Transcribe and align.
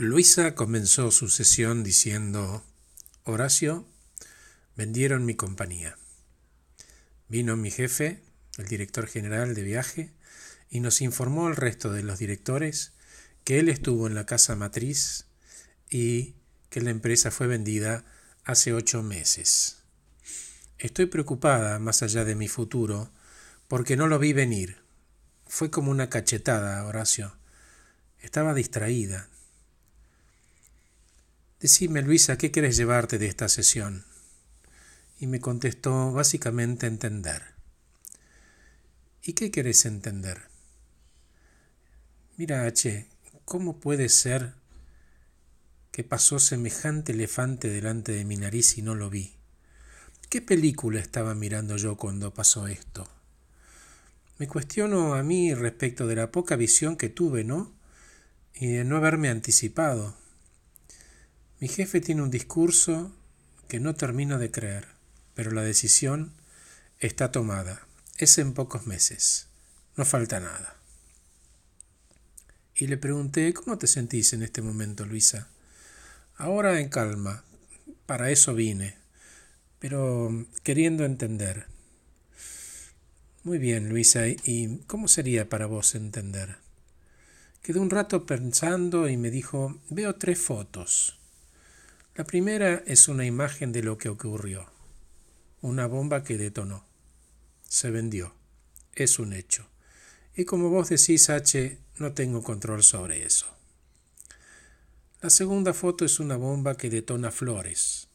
Luisa 0.00 0.54
comenzó 0.54 1.10
su 1.10 1.28
sesión 1.28 1.82
diciendo, 1.82 2.62
Horacio, 3.24 3.84
vendieron 4.76 5.24
mi 5.24 5.34
compañía. 5.34 5.98
Vino 7.26 7.56
mi 7.56 7.72
jefe, 7.72 8.22
el 8.58 8.68
director 8.68 9.08
general 9.08 9.56
de 9.56 9.64
viaje, 9.64 10.12
y 10.70 10.78
nos 10.78 11.00
informó 11.00 11.48
al 11.48 11.56
resto 11.56 11.92
de 11.92 12.04
los 12.04 12.20
directores 12.20 12.92
que 13.42 13.58
él 13.58 13.68
estuvo 13.68 14.06
en 14.06 14.14
la 14.14 14.24
casa 14.24 14.54
matriz 14.54 15.26
y 15.90 16.36
que 16.70 16.80
la 16.80 16.90
empresa 16.90 17.32
fue 17.32 17.48
vendida 17.48 18.04
hace 18.44 18.72
ocho 18.72 19.02
meses. 19.02 19.78
Estoy 20.78 21.06
preocupada, 21.06 21.80
más 21.80 22.04
allá 22.04 22.24
de 22.24 22.36
mi 22.36 22.46
futuro, 22.46 23.10
porque 23.66 23.96
no 23.96 24.06
lo 24.06 24.20
vi 24.20 24.32
venir. 24.32 24.76
Fue 25.48 25.72
como 25.72 25.90
una 25.90 26.08
cachetada, 26.08 26.86
Horacio. 26.86 27.36
Estaba 28.20 28.54
distraída. 28.54 29.28
Decime, 31.60 32.02
Luisa, 32.02 32.38
¿qué 32.38 32.52
quieres 32.52 32.76
llevarte 32.76 33.18
de 33.18 33.26
esta 33.26 33.48
sesión? 33.48 34.04
Y 35.18 35.26
me 35.26 35.40
contestó 35.40 36.12
básicamente 36.12 36.86
entender. 36.86 37.42
¿Y 39.24 39.32
qué 39.32 39.50
querés 39.50 39.84
entender? 39.84 40.42
Mira, 42.36 42.64
H, 42.64 43.08
¿cómo 43.44 43.80
puede 43.80 44.08
ser 44.08 44.54
que 45.90 46.04
pasó 46.04 46.38
semejante 46.38 47.10
elefante 47.10 47.68
delante 47.68 48.12
de 48.12 48.24
mi 48.24 48.36
nariz 48.36 48.78
y 48.78 48.82
no 48.82 48.94
lo 48.94 49.10
vi? 49.10 49.34
¿Qué 50.28 50.40
película 50.40 51.00
estaba 51.00 51.34
mirando 51.34 51.76
yo 51.76 51.96
cuando 51.96 52.32
pasó 52.32 52.68
esto? 52.68 53.08
Me 54.38 54.46
cuestiono 54.46 55.14
a 55.14 55.24
mí 55.24 55.52
respecto 55.54 56.06
de 56.06 56.14
la 56.14 56.30
poca 56.30 56.54
visión 56.54 56.96
que 56.96 57.08
tuve, 57.08 57.42
¿no? 57.42 57.74
Y 58.54 58.68
de 58.68 58.84
no 58.84 58.96
haberme 58.98 59.28
anticipado. 59.28 60.27
Mi 61.60 61.66
jefe 61.66 62.00
tiene 62.00 62.22
un 62.22 62.30
discurso 62.30 63.12
que 63.66 63.80
no 63.80 63.96
termino 63.96 64.38
de 64.38 64.52
creer, 64.52 64.86
pero 65.34 65.50
la 65.50 65.62
decisión 65.62 66.32
está 67.00 67.32
tomada. 67.32 67.86
Es 68.16 68.38
en 68.38 68.54
pocos 68.54 68.86
meses. 68.86 69.48
No 69.96 70.04
falta 70.04 70.38
nada. 70.38 70.76
Y 72.76 72.86
le 72.86 72.96
pregunté, 72.96 73.52
¿cómo 73.54 73.76
te 73.76 73.88
sentís 73.88 74.32
en 74.34 74.44
este 74.44 74.62
momento, 74.62 75.04
Luisa? 75.04 75.48
Ahora 76.36 76.78
en 76.78 76.88
calma. 76.90 77.42
Para 78.06 78.30
eso 78.30 78.54
vine. 78.54 78.94
Pero 79.80 80.46
queriendo 80.62 81.04
entender. 81.04 81.66
Muy 83.42 83.58
bien, 83.58 83.88
Luisa. 83.88 84.28
¿Y 84.28 84.78
cómo 84.86 85.08
sería 85.08 85.48
para 85.48 85.66
vos 85.66 85.96
entender? 85.96 86.58
Quedó 87.62 87.82
un 87.82 87.90
rato 87.90 88.26
pensando 88.26 89.08
y 89.08 89.16
me 89.16 89.32
dijo, 89.32 89.80
veo 89.90 90.14
tres 90.14 90.38
fotos. 90.38 91.17
La 92.18 92.24
primera 92.24 92.82
es 92.84 93.06
una 93.06 93.24
imagen 93.26 93.70
de 93.70 93.80
lo 93.80 93.96
que 93.96 94.08
ocurrió. 94.08 94.66
Una 95.60 95.86
bomba 95.86 96.24
que 96.24 96.36
detonó. 96.36 96.84
Se 97.68 97.92
vendió. 97.92 98.34
Es 98.92 99.20
un 99.20 99.32
hecho. 99.32 99.68
Y 100.34 100.44
como 100.44 100.68
vos 100.68 100.88
decís, 100.88 101.30
H, 101.30 101.78
no 101.98 102.14
tengo 102.14 102.42
control 102.42 102.82
sobre 102.82 103.24
eso. 103.24 103.46
La 105.22 105.30
segunda 105.30 105.72
foto 105.72 106.04
es 106.04 106.18
una 106.18 106.36
bomba 106.36 106.76
que 106.76 106.90
detona 106.90 107.30
flores. 107.30 108.08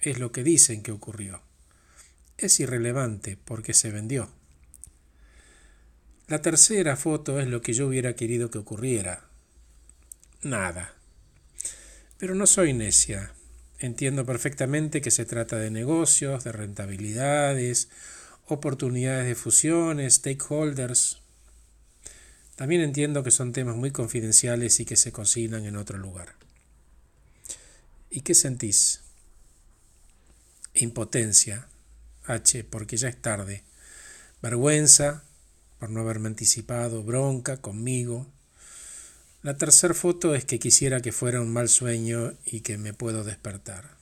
Es 0.00 0.18
lo 0.18 0.32
que 0.32 0.44
dicen 0.44 0.82
que 0.82 0.92
ocurrió. 0.92 1.42
Es 2.38 2.58
irrelevante 2.58 3.36
porque 3.36 3.74
se 3.74 3.90
vendió. 3.90 4.30
La 6.26 6.40
tercera 6.40 6.96
foto 6.96 7.38
es 7.38 7.48
lo 7.48 7.60
que 7.60 7.74
yo 7.74 7.86
hubiera 7.88 8.16
querido 8.16 8.50
que 8.50 8.56
ocurriera. 8.56 9.28
Nada. 10.40 10.94
Pero 12.16 12.34
no 12.34 12.46
soy 12.46 12.72
necia. 12.72 13.34
Entiendo 13.82 14.24
perfectamente 14.24 15.00
que 15.00 15.10
se 15.10 15.24
trata 15.24 15.56
de 15.56 15.72
negocios, 15.72 16.44
de 16.44 16.52
rentabilidades, 16.52 17.88
oportunidades 18.46 19.26
de 19.26 19.34
fusiones, 19.34 20.14
stakeholders. 20.14 21.18
También 22.54 22.80
entiendo 22.80 23.24
que 23.24 23.32
son 23.32 23.52
temas 23.52 23.74
muy 23.74 23.90
confidenciales 23.90 24.78
y 24.78 24.84
que 24.84 24.94
se 24.94 25.10
cocinan 25.10 25.64
en 25.64 25.74
otro 25.74 25.98
lugar. 25.98 26.36
¿Y 28.08 28.20
qué 28.20 28.36
sentís? 28.36 29.00
Impotencia, 30.74 31.66
H, 32.26 32.62
porque 32.62 32.96
ya 32.96 33.08
es 33.08 33.20
tarde. 33.20 33.64
Vergüenza 34.40 35.24
por 35.80 35.90
no 35.90 36.02
haberme 36.02 36.28
anticipado, 36.28 37.02
bronca 37.02 37.56
conmigo, 37.56 38.28
la 39.42 39.56
tercera 39.56 39.94
foto 39.94 40.34
es 40.34 40.44
que 40.44 40.60
quisiera 40.60 41.00
que 41.00 41.10
fuera 41.10 41.40
un 41.40 41.52
mal 41.52 41.68
sueño 41.68 42.34
y 42.46 42.60
que 42.60 42.78
me 42.78 42.94
puedo 42.94 43.24
despertar. 43.24 43.96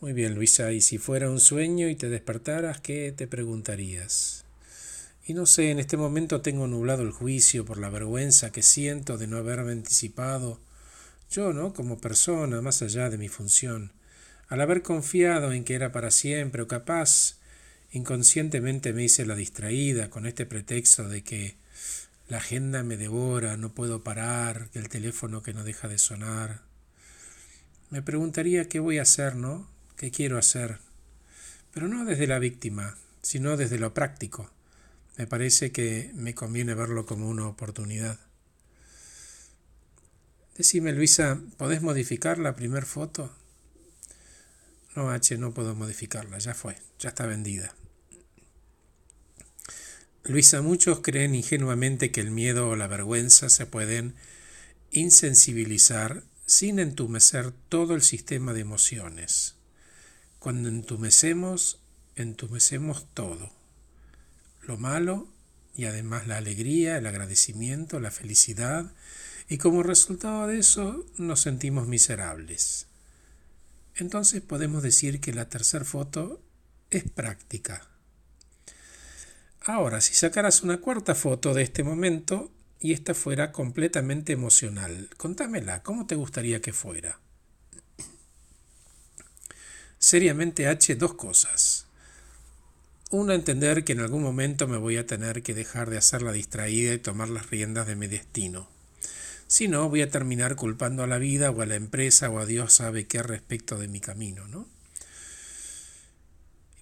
Muy 0.00 0.14
bien, 0.14 0.34
Luisa, 0.34 0.72
y 0.72 0.80
si 0.80 0.98
fuera 0.98 1.30
un 1.30 1.38
sueño 1.38 1.88
y 1.88 1.94
te 1.94 2.08
despertaras, 2.08 2.80
¿qué 2.80 3.12
te 3.16 3.26
preguntarías? 3.26 4.44
Y 5.24 5.34
no 5.34 5.46
sé, 5.46 5.70
en 5.70 5.78
este 5.78 5.96
momento 5.96 6.40
tengo 6.40 6.66
nublado 6.66 7.02
el 7.02 7.12
juicio 7.12 7.64
por 7.64 7.78
la 7.78 7.90
vergüenza 7.90 8.50
que 8.50 8.62
siento 8.62 9.18
de 9.18 9.28
no 9.28 9.36
haberme 9.36 9.72
anticipado, 9.72 10.58
yo, 11.30 11.52
¿no? 11.52 11.72
Como 11.74 12.00
persona, 12.00 12.60
más 12.62 12.82
allá 12.82 13.10
de 13.10 13.18
mi 13.18 13.28
función, 13.28 13.92
al 14.48 14.60
haber 14.60 14.82
confiado 14.82 15.52
en 15.52 15.64
que 15.64 15.74
era 15.74 15.92
para 15.92 16.10
siempre 16.10 16.62
o 16.62 16.68
capaz, 16.68 17.36
inconscientemente 17.92 18.92
me 18.92 19.04
hice 19.04 19.24
la 19.24 19.36
distraída 19.36 20.10
con 20.10 20.26
este 20.26 20.46
pretexto 20.46 21.08
de 21.08 21.22
que 21.22 21.54
la 22.32 22.38
agenda 22.38 22.82
me 22.82 22.96
devora, 22.96 23.58
no 23.58 23.74
puedo 23.74 24.02
parar, 24.02 24.70
el 24.72 24.88
teléfono 24.88 25.42
que 25.42 25.52
no 25.52 25.64
deja 25.64 25.86
de 25.86 25.98
sonar. 25.98 26.62
Me 27.90 28.00
preguntaría 28.00 28.70
qué 28.70 28.80
voy 28.80 28.96
a 28.96 29.02
hacer, 29.02 29.36
¿no? 29.36 29.68
¿Qué 29.98 30.10
quiero 30.10 30.38
hacer? 30.38 30.78
Pero 31.74 31.88
no 31.88 32.06
desde 32.06 32.26
la 32.26 32.38
víctima, 32.38 32.96
sino 33.20 33.58
desde 33.58 33.78
lo 33.78 33.92
práctico. 33.92 34.50
Me 35.18 35.26
parece 35.26 35.72
que 35.72 36.10
me 36.14 36.34
conviene 36.34 36.72
verlo 36.72 37.04
como 37.04 37.28
una 37.28 37.46
oportunidad. 37.46 38.18
Decime, 40.56 40.94
Luisa, 40.94 41.38
¿podés 41.58 41.82
modificar 41.82 42.38
la 42.38 42.56
primera 42.56 42.86
foto? 42.86 43.30
No, 44.96 45.10
H, 45.10 45.36
no 45.36 45.52
puedo 45.52 45.74
modificarla, 45.74 46.38
ya 46.38 46.54
fue, 46.54 46.78
ya 46.98 47.10
está 47.10 47.26
vendida. 47.26 47.74
Luisa, 50.24 50.62
muchos 50.62 51.00
creen 51.00 51.34
ingenuamente 51.34 52.12
que 52.12 52.20
el 52.20 52.30
miedo 52.30 52.68
o 52.68 52.76
la 52.76 52.86
vergüenza 52.86 53.48
se 53.48 53.66
pueden 53.66 54.14
insensibilizar 54.92 56.22
sin 56.46 56.78
entumecer 56.78 57.52
todo 57.68 57.96
el 57.96 58.02
sistema 58.02 58.52
de 58.52 58.60
emociones. 58.60 59.56
Cuando 60.38 60.68
entumecemos, 60.68 61.80
entumecemos 62.14 63.04
todo. 63.14 63.50
Lo 64.62 64.76
malo 64.76 65.26
y 65.74 65.86
además 65.86 66.28
la 66.28 66.36
alegría, 66.36 66.98
el 66.98 67.06
agradecimiento, 67.06 67.98
la 67.98 68.12
felicidad, 68.12 68.92
y 69.48 69.58
como 69.58 69.82
resultado 69.82 70.46
de 70.46 70.60
eso 70.60 71.04
nos 71.16 71.40
sentimos 71.40 71.88
miserables. 71.88 72.86
Entonces 73.96 74.40
podemos 74.40 74.84
decir 74.84 75.20
que 75.20 75.32
la 75.32 75.48
tercera 75.48 75.84
foto 75.84 76.40
es 76.90 77.02
práctica 77.10 77.91
Ahora, 79.64 80.00
si 80.00 80.14
sacaras 80.14 80.62
una 80.62 80.78
cuarta 80.78 81.14
foto 81.14 81.54
de 81.54 81.62
este 81.62 81.84
momento 81.84 82.50
y 82.80 82.92
esta 82.92 83.14
fuera 83.14 83.52
completamente 83.52 84.32
emocional, 84.32 85.08
contámela, 85.16 85.84
¿cómo 85.84 86.04
te 86.06 86.16
gustaría 86.16 86.60
que 86.60 86.72
fuera? 86.72 87.20
Seriamente 89.98 90.66
H, 90.66 90.96
dos 90.96 91.14
cosas. 91.14 91.86
Una, 93.12 93.34
entender 93.34 93.84
que 93.84 93.92
en 93.92 94.00
algún 94.00 94.22
momento 94.22 94.66
me 94.66 94.78
voy 94.78 94.96
a 94.96 95.06
tener 95.06 95.44
que 95.44 95.54
dejar 95.54 95.90
de 95.90 95.98
hacer 95.98 96.22
la 96.22 96.32
distraída 96.32 96.92
y 96.92 96.98
tomar 96.98 97.28
las 97.28 97.50
riendas 97.50 97.86
de 97.86 97.94
mi 97.94 98.08
destino. 98.08 98.68
Si 99.46 99.68
no, 99.68 99.88
voy 99.88 100.02
a 100.02 100.10
terminar 100.10 100.56
culpando 100.56 101.04
a 101.04 101.06
la 101.06 101.18
vida 101.18 101.52
o 101.52 101.62
a 101.62 101.66
la 101.66 101.76
empresa 101.76 102.30
o 102.30 102.40
a 102.40 102.46
Dios 102.46 102.72
sabe 102.72 103.06
qué 103.06 103.22
respecto 103.22 103.78
de 103.78 103.86
mi 103.86 104.00
camino, 104.00 104.48
¿no? 104.48 104.66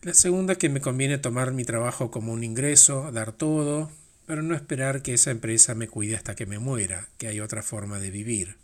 La 0.02 0.14
segunda 0.14 0.54
que 0.54 0.70
me 0.70 0.80
conviene 0.80 1.18
tomar 1.18 1.52
mi 1.52 1.64
trabajo 1.64 2.10
como 2.10 2.32
un 2.32 2.42
ingreso, 2.42 3.12
dar 3.12 3.32
todo, 3.32 3.90
pero 4.26 4.42
no 4.42 4.54
esperar 4.54 5.02
que 5.02 5.12
esa 5.12 5.30
empresa 5.30 5.74
me 5.74 5.88
cuide 5.88 6.16
hasta 6.16 6.34
que 6.34 6.46
me 6.46 6.58
muera, 6.58 7.08
que 7.18 7.28
hay 7.28 7.38
otra 7.40 7.62
forma 7.62 7.98
de 7.98 8.10
vivir. 8.10 8.56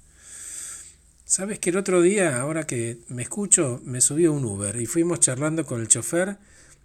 Sabes 1.27 1.59
que 1.59 1.69
el 1.69 1.77
otro 1.77 2.01
día, 2.01 2.41
ahora 2.41 2.67
que 2.67 3.01
me 3.09 3.21
escucho, 3.21 3.83
me 3.85 4.01
subí 4.01 4.25
a 4.25 4.31
un 4.31 4.47
Uber 4.47 4.81
y 4.81 4.87
fuimos 4.87 5.21
charlando 5.21 5.67
con 5.67 5.83
el 5.83 5.89
chofer 5.89 6.39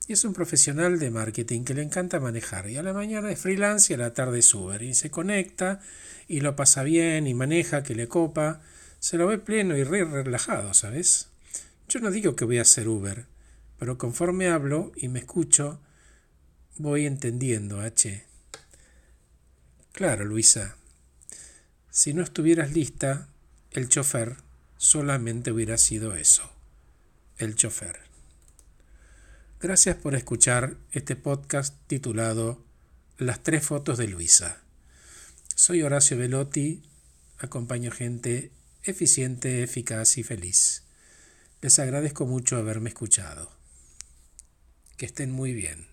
y 0.06 0.14
es 0.14 0.26
un 0.26 0.34
profesional 0.34 1.00
de 1.00 1.12
marketing 1.12 1.64
que 1.64 1.74
le 1.74 1.84
encanta 1.84 2.20
manejar 2.20 2.70
y 2.70 2.76
a 2.76 2.84
la 2.84 2.92
mañana 2.92 3.32
es 3.32 3.40
freelance 3.40 3.94
y 3.94 3.96
a 3.96 4.00
la 4.00 4.14
tarde 4.14 4.40
es 4.40 4.54
Uber 4.54 4.82
y 4.82 4.96
se 4.96 5.10
conecta 5.10 5.80
y 6.28 6.42
lo 6.42 6.58
pasa 6.58 6.84
bien 6.84 7.26
y 7.26 7.34
maneja 7.34 7.84
que 7.84 7.96
le 7.96 8.10
copa, 8.10 8.62
se 9.00 9.16
lo 9.16 9.28
ve 9.28 9.38
pleno 9.38 9.78
y 9.78 9.86
re 9.86 10.04
relajado, 10.04 10.74
¿sabes? 10.74 11.30
Yo 11.88 12.02
no 12.02 12.12
digo 12.12 12.36
que 12.36 12.44
voy 12.44 12.58
a 12.58 12.66
ser 12.66 12.90
Uber, 12.90 13.31
pero 13.82 13.98
conforme 13.98 14.48
hablo 14.48 14.92
y 14.96 15.08
me 15.08 15.18
escucho, 15.18 15.80
voy 16.78 17.08
entendiendo, 17.08 17.82
H. 17.82 18.24
Claro, 19.92 20.24
Luisa. 20.24 20.76
Si 21.90 22.14
no 22.14 22.22
estuvieras 22.22 22.74
lista, 22.74 23.28
el 23.72 23.90
chofer 23.90 24.36
solamente 24.78 25.52
hubiera 25.52 25.80
sido 25.80 26.16
eso, 26.16 26.48
el 27.40 27.56
chofer. 27.56 28.02
Gracias 29.60 29.96
por 29.96 30.14
escuchar 30.14 30.78
este 30.92 31.16
podcast 31.16 31.76
titulado 31.88 32.64
Las 33.18 33.42
tres 33.42 33.66
fotos 33.66 33.98
de 33.98 34.08
Luisa. 34.08 34.62
Soy 35.56 35.82
Horacio 35.82 36.20
Velotti, 36.20 36.84
acompaño 37.40 37.90
gente 37.90 38.52
eficiente, 38.84 39.64
eficaz 39.64 40.20
y 40.20 40.24
feliz. 40.24 40.84
Les 41.62 41.80
agradezco 41.80 42.28
mucho 42.28 42.58
haberme 42.58 42.90
escuchado. 42.90 43.60
Que 45.02 45.08
estén 45.08 45.32
muy 45.32 45.54
bien. 45.54 45.91